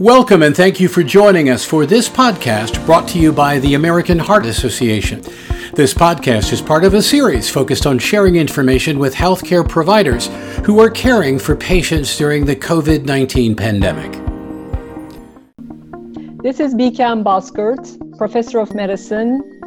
[0.00, 3.74] Welcome and thank you for joining us for this podcast brought to you by the
[3.74, 5.20] American Heart Association.
[5.72, 10.26] This podcast is part of a series focused on sharing information with healthcare providers
[10.66, 14.10] who are caring for patients during the COVID 19 pandemic.
[16.42, 19.60] This is Biykem Bozkurt, Professor of Medicine,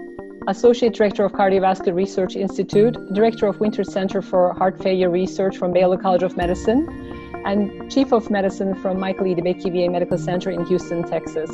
[0.50, 5.72] Associate Director of Cardiovascular Research Institute, Director of Winter Center for Heart Failure Research from
[5.72, 7.07] Baylor College of Medicine,
[7.46, 9.36] and Chief of Medicine from Michael E.
[9.36, 11.50] DeBakey VA Medical Center in Houston, Texas.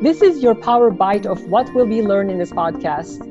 [0.00, 3.26] This is your power bite of what will be learned in this podcast.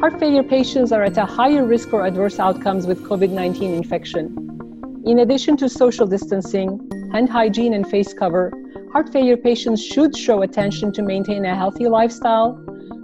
[0.00, 5.02] Heart failure patients are at a higher risk for adverse outcomes with COVID 19 infection.
[5.06, 6.80] In addition to social distancing,
[7.12, 8.52] hand hygiene, and face cover,
[8.92, 12.54] heart failure patients should show attention to maintain a healthy lifestyle,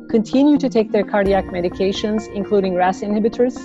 [0.09, 3.57] continue to take their cardiac medications, including RAS inhibitors,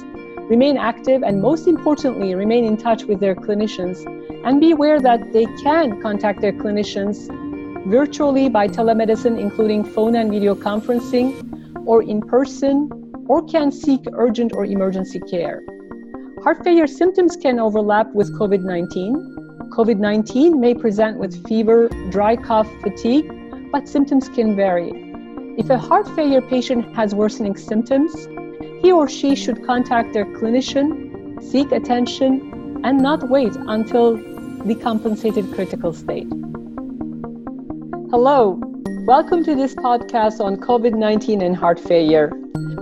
[0.50, 4.06] remain active, and most importantly, remain in touch with their clinicians
[4.46, 7.30] and be aware that they can contact their clinicians
[7.88, 11.34] virtually by telemedicine, including phone and video conferencing,
[11.86, 12.90] or in person,
[13.28, 15.62] or can seek urgent or emergency care.
[16.44, 19.70] Heart failure symptoms can overlap with COVID 19.
[19.72, 23.32] COVID 19 may present with fever, dry cough, fatigue,
[23.72, 24.92] but symptoms can vary.
[25.58, 28.28] If a heart failure patient has worsening symptoms,
[28.86, 34.16] he or she should contact their clinician, seek attention, and not wait until
[34.64, 36.28] the compensated critical state.
[38.12, 38.62] Hello,
[39.08, 42.32] welcome to this podcast on COVID 19 and heart failure.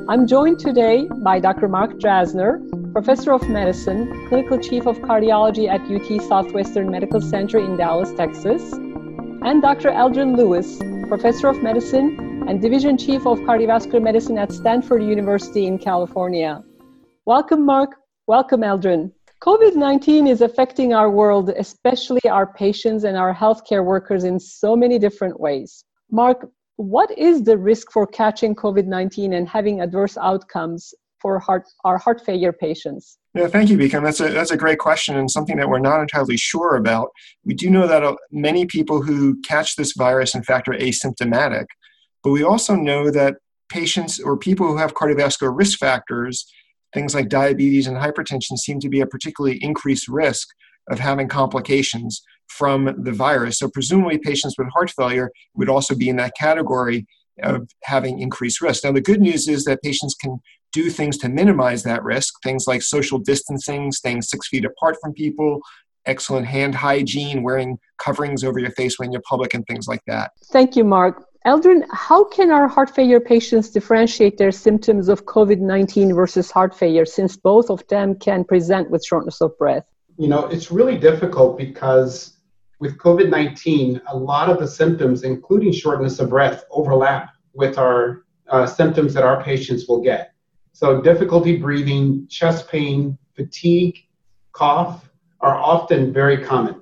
[0.10, 1.70] I'm joined today by Dr.
[1.70, 2.60] Mark Drazner,
[2.92, 8.74] Professor of Medicine, Clinical Chief of Cardiology at UT Southwestern Medical Center in Dallas, Texas,
[8.74, 9.90] and Dr.
[9.90, 15.78] Eldrin Lewis, Professor of Medicine and Division Chief of Cardiovascular Medicine at Stanford University in
[15.78, 16.62] California.
[17.26, 17.92] Welcome, Mark.
[18.28, 19.12] Welcome, Eldrin.
[19.42, 24.76] COVID 19 is affecting our world, especially our patients and our healthcare workers, in so
[24.76, 25.86] many different ways.
[26.12, 31.64] Mark, what is the risk for catching COVID 19 and having adverse outcomes for heart,
[31.86, 33.18] our heart failure patients?
[33.34, 34.04] Yeah, thank you, Biykem.
[34.04, 37.10] That's a, that's a great question and something that we're not entirely sure about.
[37.46, 41.66] We do know that uh, many people who catch this virus, in fact, are asymptomatic.
[42.24, 43.36] But we also know that
[43.70, 46.46] patients or people who have cardiovascular risk factors,
[46.94, 50.48] things like diabetes and hypertension, seem to be at particularly increased risk
[50.90, 53.60] of having complications from the virus.
[53.60, 57.06] So, presumably, patients with heart failure would also be in that category
[57.42, 58.84] of having increased risk.
[58.84, 60.38] Now, the good news is that patients can
[60.72, 65.14] do things to minimize that risk, things like social distancing, staying six feet apart from
[65.14, 65.60] people,
[66.06, 70.32] excellent hand hygiene, wearing coverings over your face when you're public, and things like that.
[70.52, 71.26] Thank you, Mark.
[71.46, 76.74] Eldrin, how can our heart failure patients differentiate their symptoms of COVID 19 versus heart
[76.74, 79.84] failure since both of them can present with shortness of breath?
[80.18, 82.38] You know, it's really difficult because
[82.80, 88.24] with COVID 19, a lot of the symptoms, including shortness of breath, overlap with our
[88.50, 90.34] uh, symptoms that our patients will get.
[90.72, 93.98] So, difficulty breathing, chest pain, fatigue,
[94.54, 95.10] cough
[95.42, 96.82] are often very common.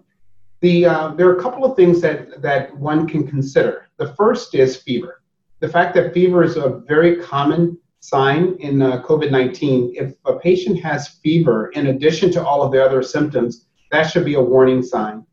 [0.62, 3.88] The, uh, there are a couple of things that, that one can consider.
[4.02, 5.22] The first is fever.
[5.60, 9.94] The fact that fever is a very common sign in uh, COVID 19.
[9.96, 14.26] If a patient has fever in addition to all of the other symptoms, that should
[14.26, 15.24] be a warning sign.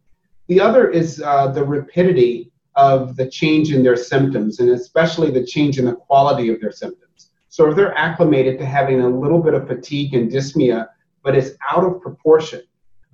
[0.49, 5.47] The other is uh, the rapidity of the change in their symptoms, and especially the
[5.47, 7.31] change in the quality of their symptoms.
[7.49, 10.89] So, if they're acclimated to having a little bit of fatigue and dyspnea,
[11.23, 12.65] but it's out of proportion,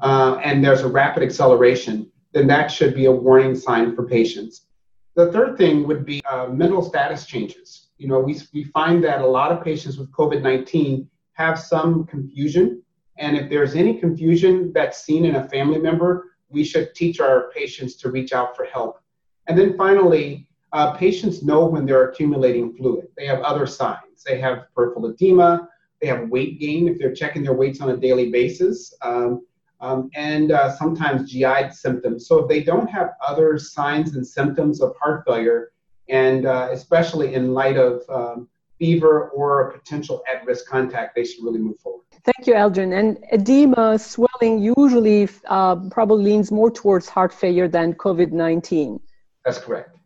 [0.00, 4.66] uh, and there's a rapid acceleration, then that should be a warning sign for patients.
[5.14, 7.88] The third thing would be uh, mental status changes.
[7.98, 12.04] You know, we, we find that a lot of patients with COVID 19 have some
[12.06, 12.82] confusion.
[13.18, 17.50] And if there's any confusion that's seen in a family member, we should teach our
[17.54, 19.00] patients to reach out for help.
[19.46, 23.06] And then finally, uh, patients know when they're accumulating fluid.
[23.16, 24.24] They have other signs.
[24.26, 25.68] They have peripheral edema,
[26.00, 28.92] they have weight gain if they're checking their weights on a daily basis.
[29.02, 29.46] Um,
[29.80, 32.26] um, and uh, sometimes GI symptoms.
[32.26, 35.72] So if they don't have other signs and symptoms of heart failure,
[36.08, 38.48] and uh, especially in light of um,
[38.78, 42.04] fever or a potential at-risk contact, they should really move forward.
[42.24, 42.98] Thank you, Eldrin.
[42.98, 49.00] And edema, swelling usually uh, probably leans more towards heart failure than COVID-19.
[49.44, 49.96] That's correct.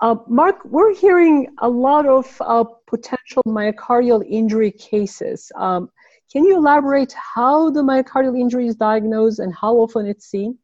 [0.00, 5.50] Uh, Mark, we're hearing a lot of uh, potential myocardial injury cases.
[5.56, 5.90] Um,
[6.32, 10.58] can you elaborate how the myocardial injury is diagnosed and how often it's seen?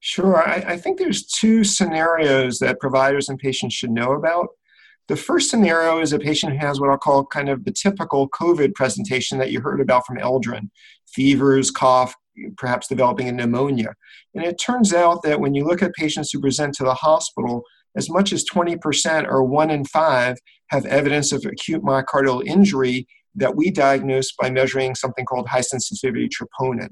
[0.00, 0.46] Sure.
[0.46, 4.48] I, I, think there's two scenarios that providers and patients should know about.
[5.08, 8.28] The first scenario is a patient who has what I'll call kind of the typical
[8.28, 10.68] COVID presentation that you heard about from Eldrin
[11.06, 12.14] fevers, cough,
[12.56, 13.94] perhaps developing a pneumonia.
[14.34, 17.62] And it turns out that when you look at patients who present to the hospital,
[17.96, 20.36] as much as 20% or one in five
[20.68, 26.28] have evidence of acute myocardial injury that we diagnose by measuring something called high sensitivity
[26.28, 26.90] troponin.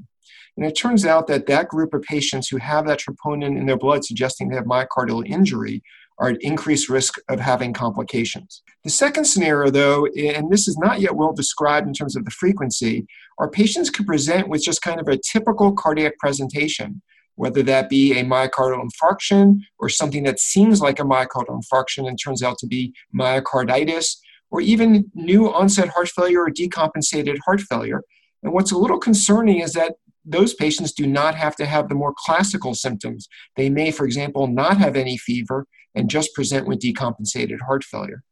[0.56, 3.78] And it turns out that that group of patients who have that troponin in their
[3.78, 5.82] blood suggesting they have myocardial injury
[6.18, 8.62] are at increased risk of having complications.
[8.84, 12.30] The second scenario, though, and this is not yet well described in terms of the
[12.30, 13.06] frequency,
[13.38, 17.00] are patients could present with just kind of a typical cardiac presentation,
[17.36, 22.18] whether that be a myocardial infarction or something that seems like a myocardial infarction and
[22.22, 24.16] turns out to be myocarditis,
[24.52, 28.02] or even new onset heart failure or decompensated heart failure.
[28.42, 29.94] And what's a little concerning is that
[30.24, 33.28] those patients do not have to have the more classical symptoms.
[33.56, 38.22] They may, for example, not have any fever and just present with decompensated heart failure.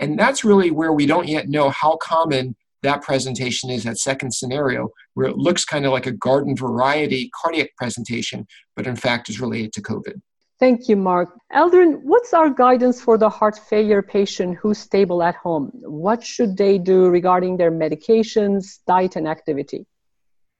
[0.00, 4.32] And that's really where we don't yet know how common that presentation is, that second
[4.32, 9.28] scenario, where it looks kind of like a garden variety cardiac presentation, but in fact
[9.28, 10.20] is related to COVID.
[10.60, 11.30] Thank you, Mark.
[11.54, 15.70] Eldrin, what's our guidance for the heart failure patient who's stable at home?
[15.74, 19.86] What should they do regarding their medications, diet, and activity?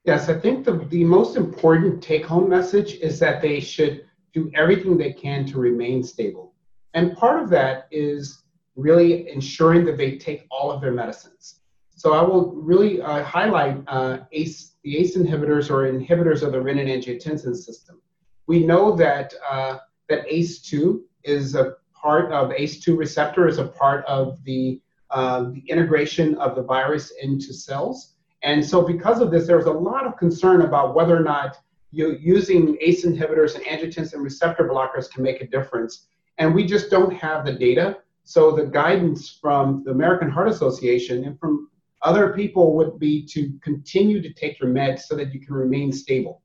[0.06, 4.50] Yes, I think the, the most important take home message is that they should do
[4.54, 6.54] everything they can to remain stable.
[6.94, 8.42] And part of that is
[8.76, 11.60] really ensuring that they take all of their medicines.
[11.94, 16.58] So I will really uh, highlight uh, ACE, the ACE inhibitors or inhibitors of the
[16.58, 18.00] renin angiotensin system.
[18.46, 19.78] We know that, uh,
[20.10, 24.80] that ACE2 is a part of ACE2 receptor is a part of the,
[25.10, 28.14] uh, the integration of the virus into cells.
[28.42, 31.58] And so, because of this, there was a lot of concern about whether or not
[31.90, 36.06] you, using ACE inhibitors and angiotensin receptor blockers can make a difference.
[36.38, 37.98] And we just don't have the data.
[38.24, 41.68] So, the guidance from the American Heart Association and from
[42.02, 45.92] other people would be to continue to take your meds so that you can remain
[45.92, 46.40] stable.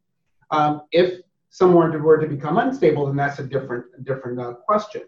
[0.51, 1.21] Um, if
[1.55, 5.03] someone were to become unstable, then that's a different, different uh, question.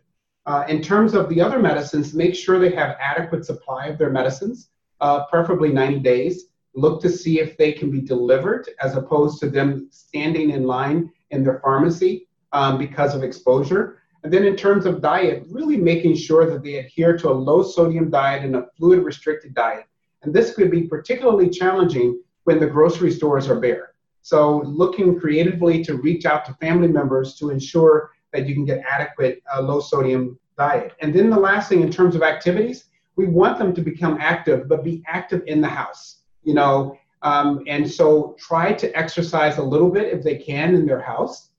[0.45, 4.09] Uh, in terms of the other medicines, make sure they have adequate supply of their
[4.09, 4.69] medicines,
[5.01, 9.49] uh, preferably 90 days look to see if they can be delivered as opposed to
[9.49, 13.99] them standing in line in their pharmacy um, because of exposure.
[14.23, 17.61] And then in terms of diet, really making sure that they adhere to a low
[17.63, 19.85] sodium diet and a fluid restricted diet.
[20.21, 23.86] And this could be particularly challenging when the grocery stores are bare.
[24.27, 28.83] So looking creatively to reach out to family members to ensure that you can get
[28.87, 30.93] adequate uh, low sodium diet.
[31.01, 32.85] And then the last thing in terms of activities,
[33.15, 37.61] we want them to become active, but be active in the house you know, um,
[37.67, 41.49] and so try to exercise a little bit if they can in their house.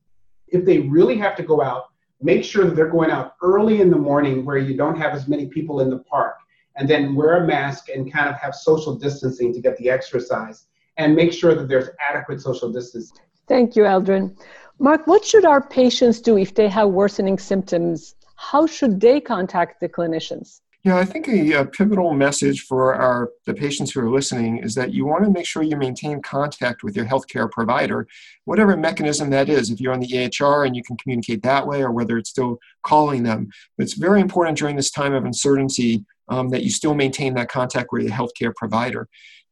[0.49, 1.91] If they really have to go out,
[2.23, 5.29] make sure that they're going out early in the morning where you don't have as
[5.29, 6.37] many people in the park.
[6.77, 10.69] And then wear a mask and kind of have social distancing to get the exercise
[10.99, 13.17] and make sure that there's adequate social distancing.
[13.47, 14.37] Thank you, Eldrin.
[14.79, 18.15] Mark, what should our patients do if they have worsening symptoms?
[18.37, 20.61] How should they contact the clinicians?
[20.85, 24.77] Yeah, I think a, a, pivotal message for our the patients who are listening is
[24.77, 28.07] that you want to make sure you maintain contact with your healthcare provider,
[28.45, 29.71] whatever mechanism that is.
[29.71, 32.59] If you're on the EHR and you can communicate that way, or whether it's still
[32.85, 36.95] calling them, but it's very important during this time of uncertainty um, that you still
[36.95, 39.09] maintain that contact with your healthcare provider.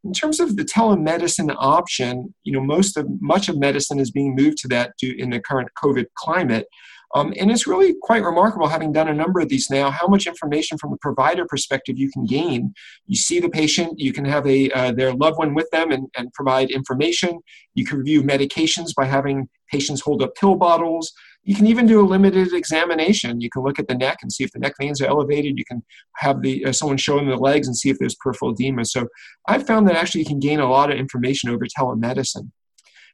[0.06, 4.36] In terms of the telemedicine option, you know, most of much of medicine is being
[4.36, 6.68] moved to that due in the current COVID climate.
[7.16, 10.28] Um, and it's really quite remarkable, having done a number of these now, how much
[10.28, 12.72] information from a provider perspective you can gain.
[13.06, 16.08] You see the patient, you can have a uh, their loved one with them and,
[16.16, 17.40] and provide information.
[17.74, 21.12] You can review medications by having patients hold up pill bottles.
[21.46, 23.40] You can even do a limited examination.
[23.40, 25.56] You can look at the neck and see if the neck veins are elevated.
[25.56, 25.80] You can
[26.16, 28.84] have the uh, someone show them the legs and see if there's peripheral edema.
[28.84, 29.06] So
[29.46, 32.50] I've found that actually you can gain a lot of information over telemedicine.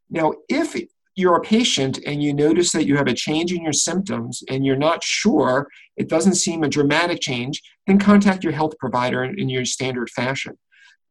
[0.09, 0.75] Now, if
[1.15, 4.65] you're a patient and you notice that you have a change in your symptoms and
[4.65, 9.51] you're not sure, it doesn't seem a dramatic change, then contact your health provider in,
[9.51, 10.59] your standard fashion.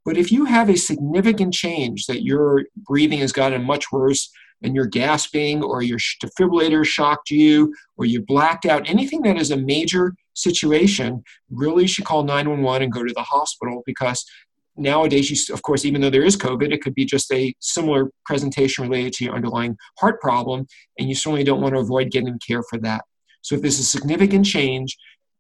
[0.04, 4.32] But if you have a significant change that your breathing has gotten much worse
[4.64, 9.52] and you're gasping or your defibrillator shocked you or you blacked out, anything that is
[9.52, 14.26] a major situation, really should call 911 and go to the hospital because
[14.78, 18.10] nowadays, you, of course, even though there is COVID, it could be just a similar
[18.26, 20.66] presentation related to your underlying heart problem,
[20.98, 23.04] and you certainly don't want to avoid getting care for that.
[23.42, 24.98] So if there's a significant change,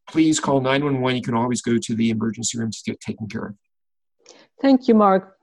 [0.10, 1.16] please call 911.
[1.16, 3.56] You can always go to the emergency room to get taken care of.
[4.62, 5.38] Thank you, Mark.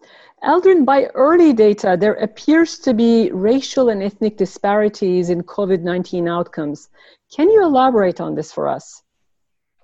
[0.45, 6.29] Eldrin, by early data, there appears to be racial and ethnic disparities in COVID 19
[6.29, 6.89] outcomes.
[7.35, 9.03] Can you elaborate on this for us?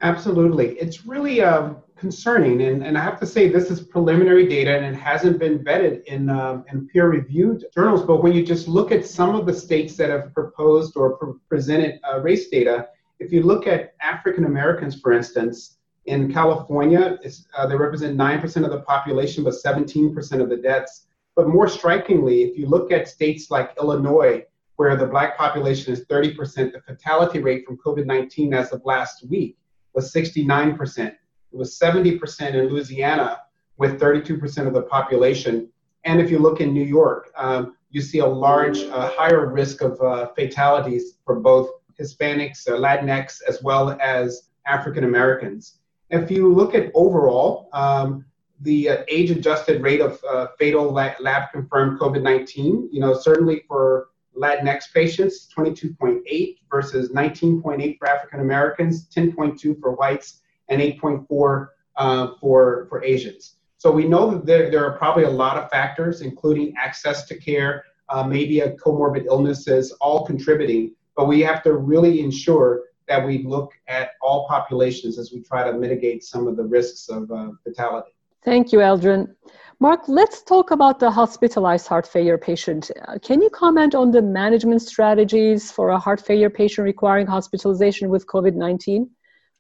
[0.03, 0.79] Absolutely.
[0.79, 2.63] It's really um, concerning.
[2.63, 6.05] And, and I have to say, this is preliminary data and it hasn't been vetted
[6.05, 8.05] in, um, in peer reviewed journals.
[8.05, 11.33] But when you just look at some of the states that have proposed or pre-
[11.49, 12.89] presented uh, race data,
[13.19, 17.19] if you look at African Americans, for instance, in California,
[17.57, 21.07] uh, they represent 9% of the population, but 17% of the deaths.
[21.35, 24.45] But more strikingly, if you look at states like Illinois,
[24.77, 29.27] where the black population is 30%, the fatality rate from COVID 19 as of last
[29.29, 29.57] week
[29.95, 31.07] was 69%.
[31.07, 31.17] It
[31.53, 33.41] was 70% in Louisiana,
[33.77, 35.69] with 32% of the population.
[36.05, 39.81] And if you look in New York, um, you see a large, uh, higher risk
[39.81, 45.79] of uh, fatalities for both Hispanics, uh, Latinx, as well as African Americans.
[46.11, 48.25] If you look at overall, um,
[48.61, 54.93] the uh, age-adjusted rate of uh, fatal lab confirmed COVID-19, you know, certainly for Latinx
[54.93, 63.05] patients, 22.8 versus 19.8 for African Americans, 10.2 for whites, and 8.4 uh, for, for
[63.05, 63.57] Asians.
[63.79, 67.37] So we know that there, there are probably a lot of factors, including access to
[67.37, 70.95] care, uh, maybe a comorbid illnesses, all contributing.
[71.17, 75.63] But we have to really ensure that we look at all populations as we try
[75.65, 78.11] to mitigate some of the risks of uh, fatality.
[78.45, 79.35] Thank you, Eldrin.
[79.81, 82.91] Mark, let's talk about the hospitalized heart failure patient.
[83.09, 88.09] Uh, can you comment on the management strategies for a heart failure patient requiring hospitalization
[88.09, 89.11] with COVID 19?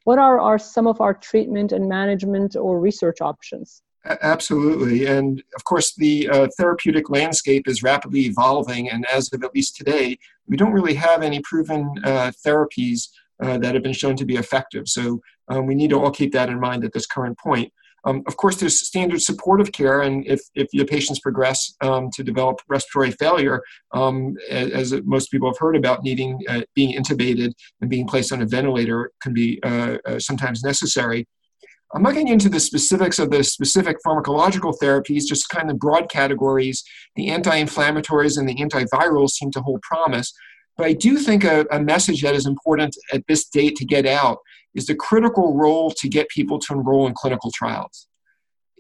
[0.05, 3.83] What are, are some of our treatment and management or research options?
[4.05, 5.07] Absolutely.
[5.07, 8.91] And of course, the uh, therapeutic landscape is rapidly evolving.
[8.91, 13.09] And as of at least today, we don't really have any proven uh, therapies
[13.43, 14.89] uh, that have been shown to be effective.
[14.89, 17.73] So um, we need to all keep that in mind at this current point.
[18.07, 22.23] Um, of course, there's standard supportive care, and if, if the patients progress um, to
[22.23, 23.63] develop respiratory failure,
[23.93, 28.31] um, as, as, most people have heard about, needing uh, being intubated and being placed
[28.31, 31.27] on a ventilator can be uh, uh, sometimes necessary.
[31.95, 36.11] I'm not getting into the specifics of the specific pharmacological therapies, just kind of broad
[36.11, 36.83] categories.
[37.15, 40.33] The anti inflammatories and the antivirals seem to hold promise.
[40.77, 44.07] But I do think a, a message that is important at this date to get
[44.07, 44.39] out
[44.75, 48.09] is the critical role to get people to enroll in clinical trials.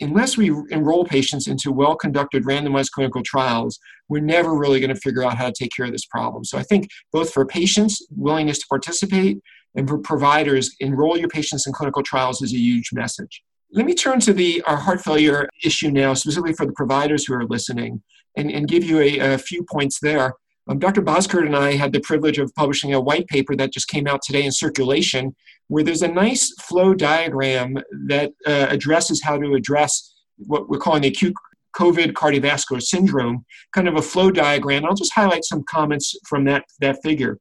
[0.00, 5.00] Unless we enroll patients into well conducted randomized clinical trials, we're never really going to
[5.00, 6.44] figure out how to take care of this problem.
[6.44, 9.38] So I think both for patients' willingness to participate
[9.76, 13.42] and for providers, enroll your patients in clinical trials is a huge message.
[13.72, 17.34] Let me turn to the our heart failure issue now, specifically for the providers who
[17.34, 18.02] are listening,
[18.36, 20.34] and, and give you a, a few points there.
[20.66, 21.02] Um, Dr.
[21.02, 24.22] Bozkurt and I had the privilege of publishing a white paper that just came out
[24.22, 25.34] today in circulation,
[25.68, 31.02] where there's a nice flow diagram that uh, addresses how to address what we're calling
[31.02, 31.34] the acute
[31.76, 33.44] COVID cardiovascular syndrome,
[33.74, 34.84] kind of a flow diagram.
[34.84, 37.38] I'll just highlight some comments from that, that figure.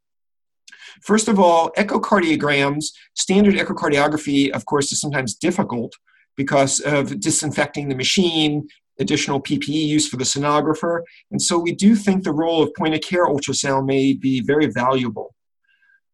[1.03, 5.93] First of all, echocardiograms, standard echocardiography, of course, is sometimes difficult
[6.35, 8.67] because of disinfecting the machine,
[8.99, 11.01] additional PPE use for the sonographer.
[11.31, 14.67] And so we do think the role of point of care ultrasound may be very
[14.67, 15.33] valuable.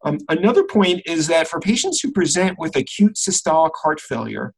[0.04, 4.54] Um, another point is that for patients who present with acute systolic heart failure,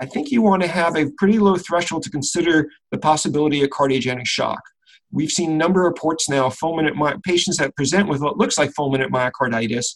[0.00, 3.70] I think you want to have a pretty low threshold to consider the possibility of
[3.70, 4.60] cardiogenic shock.
[5.10, 8.58] We've seen a number of reports now of fulminant patients that present with what looks
[8.58, 9.86] like fulminant myocarditis.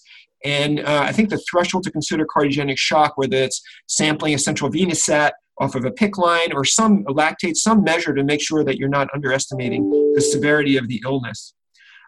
[0.44, 4.70] And uh, I think the threshold to consider cardiogenic shock, whether it's sampling a central
[4.70, 8.64] venous sat off of a PICC line or some lactate, some measure to make sure
[8.64, 11.55] that you're not underestimating the severity of the illness.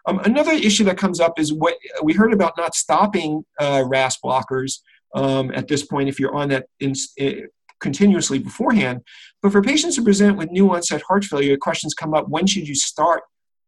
[0.05, 4.17] Um, another issue that comes up is what we heard about not stopping uh, RAS
[4.23, 4.79] blockers
[5.15, 7.45] um, at this point if you're on that in, uh,
[7.79, 9.01] continuously beforehand.
[9.41, 12.67] But for patients who present with new onset heart failure, questions come up when should
[12.67, 13.21] you start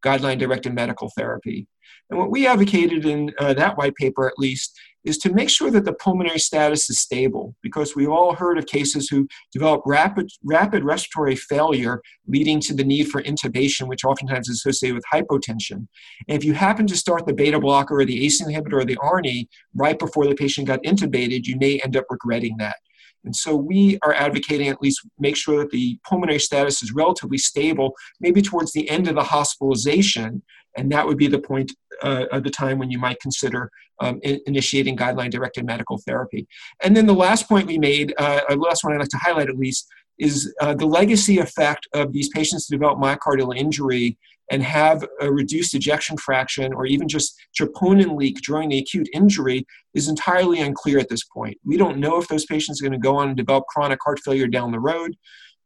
[0.03, 1.67] guideline directed medical therapy?
[2.09, 5.71] And what we advocated in uh, that white paper, at least, is to make sure
[5.71, 10.29] that the pulmonary status is stable because we've all heard of cases who develop rapid,
[10.43, 15.87] rapid respiratory failure leading to the need for intubation, which oftentimes is associated with hypotension.
[16.27, 18.97] And if you happen to start the beta blocker or the ACE inhibitor or the
[18.97, 22.77] ARNI right before the patient got intubated, you may end up regretting that.
[23.25, 27.39] And so we are advocating at least make sure that the pulmonary status is relatively
[27.39, 30.43] stable, maybe towards the end of the hospitalization,
[30.77, 31.71] and that would be the point
[32.03, 36.47] uh, of the time when you might consider um, in, initiating guideline directed medical therapy.
[36.83, 39.49] And then the last point we made, uh, the last one I'd like to highlight
[39.49, 44.17] at least, is uh, the legacy effect of these patients who develop myocardial injury
[44.51, 49.65] and have a reduced ejection fraction or even just troponin leak during the acute injury
[49.93, 51.57] is entirely unclear at this point.
[51.65, 54.19] We don't know if those patients are going to go on and develop chronic heart
[54.19, 55.15] failure down the road.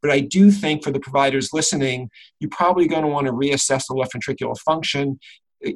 [0.01, 3.83] But I do think for the providers listening, you're probably going to want to reassess
[3.87, 5.19] the left ventricular function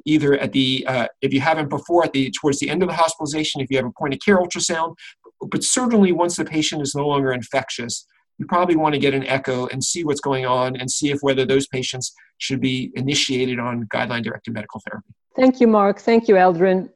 [0.06, 2.96] either at the uh, if you haven't before at the towards the end of the
[2.96, 4.96] hospitalization if you have a point of care ultrasound
[5.42, 9.26] But certainly, once the patient is no longer infectious, you probably want to get an
[9.26, 13.60] echo and see what's going on and see if whether those patients should be initiated
[13.60, 15.10] on guideline directed medical therapy.
[15.36, 16.00] Thank you, Mark.
[16.00, 16.90] Thank you, Eldrin.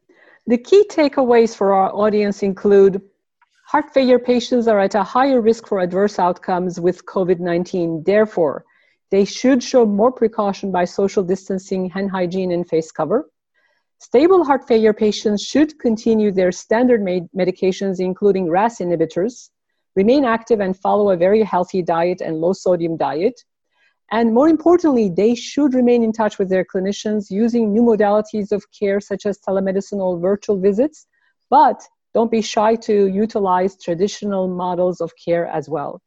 [0.47, 3.01] The key takeaways for our audience include
[3.67, 8.01] heart failure patients are at a higher risk for adverse outcomes with COVID 19.
[8.05, 8.63] Therefore,
[9.11, 13.29] they should show more precaution by social distancing, hand hygiene, and face cover.
[13.99, 19.49] Stable heart failure patients should continue their standard med- medications, including RAS inhibitors,
[19.97, 23.37] remain active and follow a very healthy diet and low sodium diet.
[24.11, 28.63] And more importantly, they should remain in touch with their clinicians using new modalities of
[28.71, 31.05] care such as telemedicine or virtual visits,
[31.49, 31.81] but
[32.17, 32.95] don't be shy to
[33.25, 36.01] utilize traditional models of care as well.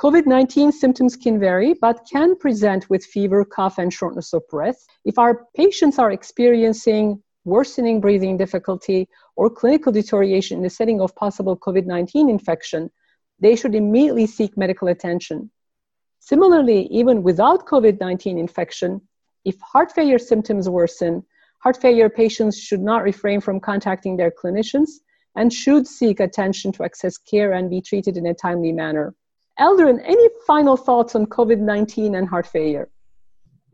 [0.00, 4.80] COVID 19 symptoms can vary, but can present with fever, cough, and shortness of breath.
[5.04, 11.16] If our patients are experiencing worsening breathing difficulty or clinical deterioration in the setting of
[11.16, 12.88] possible COVID 19 infection,
[13.40, 15.50] they should immediately seek medical attention.
[16.20, 19.00] Similarly, even without COVID 19 infection,
[19.44, 21.24] if heart failure symptoms worsen,
[21.64, 24.90] heart failure patients should not refrain from contacting their clinicians
[25.36, 29.14] and should seek attention to access care and be treated in a timely manner.
[29.58, 32.88] Eldrin, any final thoughts on COVID 19 and heart failure?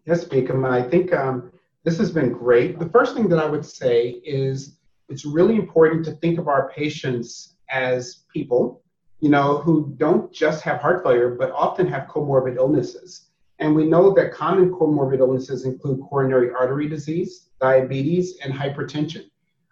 [0.07, 0.69] Yes, Biykem.
[0.69, 1.53] I think um,
[1.85, 2.79] this has been great.
[2.79, 6.71] The first thing that I would say is it's really important to think of our
[6.71, 8.83] patients as people
[9.21, 13.29] you know, who don't just have heart failure, but often have comorbid illnesses.
[13.59, 19.25] And we know that common comorbid illnesses include coronary artery disease, diabetes, and hypertension,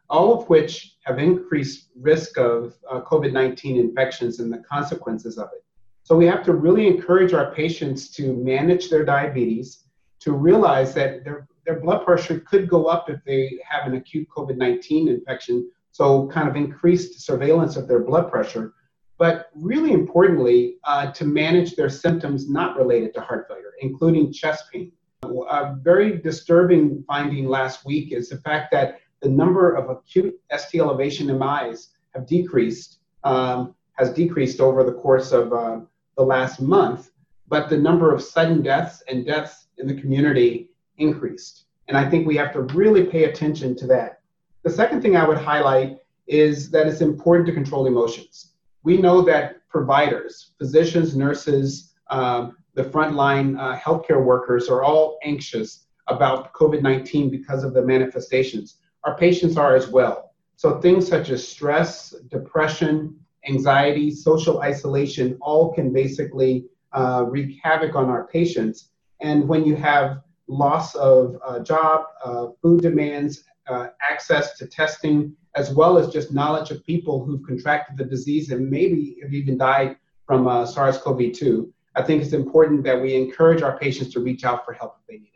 [0.08, 5.48] all of which have increased risk of uh, COVID 19 infections and the consequences of
[5.54, 5.64] it.
[6.02, 9.84] So we have to really encourage our patients to manage their diabetes,
[10.20, 14.28] to realize that their, their blood pressure could go up if they have an acute
[14.34, 15.70] COVID 19 infection.
[15.92, 18.74] So, kind of increased surveillance of their blood pressure
[19.18, 24.64] but really importantly, uh, to manage their symptoms not related to heart failure, including chest
[24.72, 24.92] pain.
[25.22, 30.80] A very disturbing finding last week is the fact that the number of acute ST
[30.80, 35.80] elevation MIs have decreased, um, has decreased over the course of uh,
[36.16, 37.10] the last month,
[37.48, 41.64] but the number of sudden deaths and deaths in the community increased.
[41.88, 44.20] And I think we have to really pay attention to that.
[44.62, 48.52] The second thing I would highlight is that it's important to control emotions
[48.86, 55.86] we know that providers, physicians, nurses, um, the frontline uh, healthcare workers are all anxious
[56.06, 58.76] about COVID 19 because of the manifestations.
[59.06, 60.32] Our patients are as well.
[60.56, 67.94] So things such as stress, depression, anxiety, social isolation all can basically uh, wreak havoc
[67.94, 68.88] on our patients.
[69.20, 75.36] And when you have loss of uh, job, uh, food demands, uh, access to testing,
[75.54, 79.56] as well as just knowledge of people who've contracted the disease and maybe have even
[79.56, 81.72] died from uh, SARS CoV 2.
[81.94, 85.06] I think it's important that we encourage our patients to reach out for help if
[85.06, 85.35] they need it.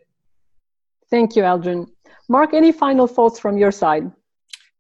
[1.11, 1.89] Thank you, Eldrin.
[2.29, 4.11] Mark, any final thoughts from your side?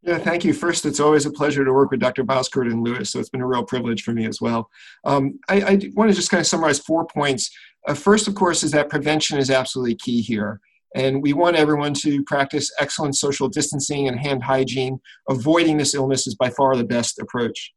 [0.02, 0.54] Yeah, thank you.
[0.54, 2.24] First, it's always a pleasure to work with Dr.
[2.24, 4.70] Bozkurt and Lewis, so it's been a real privilege for me as well.
[5.04, 7.50] Um, I, I, want to just kind of summarize four points.
[7.86, 10.60] Uh, first, of course, is that prevention is absolutely key here.
[10.94, 14.98] And we want everyone to practice excellent social distancing and hand hygiene.
[15.28, 17.72] Avoiding this illness is by far the best approach.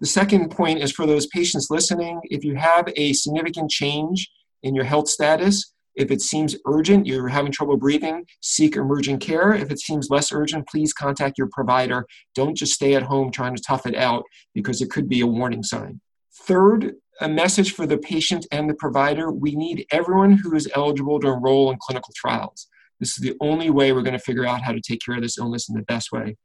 [0.00, 4.30] The second point is for those patients listening if you have a significant change
[4.62, 9.52] in your health status, if it seems urgent, you're having trouble breathing, seek emergent care.
[9.52, 12.06] If it seems less urgent, please contact your provider.
[12.36, 14.22] Don't just stay at home trying to tough it out
[14.54, 16.00] because it could be a warning sign.
[16.42, 21.18] Third, a message for the patient and the provider we need everyone who is eligible
[21.18, 22.68] to enroll in clinical trials.
[23.00, 25.22] This is the only way we're going to figure out how to take care of
[25.22, 26.36] this illness in the best way.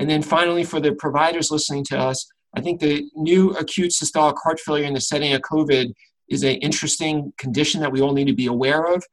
[0.00, 4.36] And then finally, for the providers listening to us, I think the new acute systolic
[4.42, 5.92] heart failure in the setting of COVID
[6.28, 9.04] is an interesting condition that we all need to be aware of.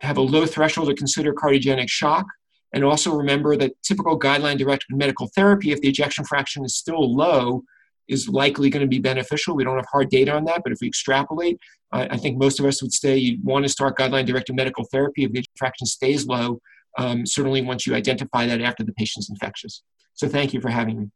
[0.00, 2.26] Have a low threshold to consider cardiogenic shock.
[2.72, 7.14] And also remember that typical guideline directed medical therapy, if the ejection fraction is still
[7.14, 7.62] low,
[8.08, 9.54] is likely going to be beneficial.
[9.54, 11.58] We don't have hard data on that, but if we extrapolate,
[11.92, 14.84] uh, I think most of us would say you want to start guideline directed medical
[14.84, 16.60] therapy if the ejection fraction stays low,
[16.96, 19.82] um, certainly once you identify that after the patient's infectious.
[20.14, 21.10] So thank you for having me.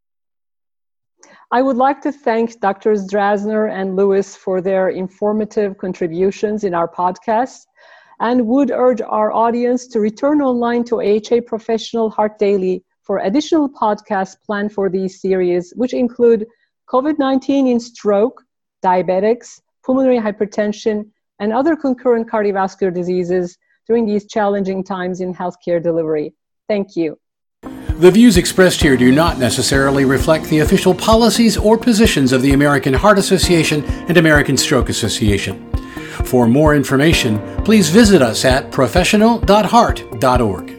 [1.50, 3.08] I would like to thank Drs.
[3.10, 7.66] Drazner and Lewis for their informative contributions in our podcast
[8.20, 13.68] and would urge our audience to return online to AHA Professional Heart Daily for additional
[13.68, 16.46] podcasts planned for these series, which include
[16.88, 18.42] COVID 19 in stroke,
[18.84, 26.34] diabetics, pulmonary hypertension, and other concurrent cardiovascular diseases during these challenging times in healthcare delivery.
[26.68, 27.18] Thank you.
[27.98, 32.52] The views expressed here do not necessarily reflect the official policies or positions of the
[32.52, 35.70] American Heart Association and American Stroke Association.
[36.24, 40.71] For more information, please visit us at professional.heart.org.